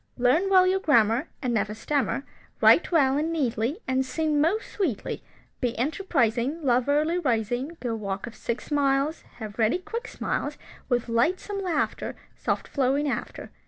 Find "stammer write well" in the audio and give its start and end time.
1.75-3.19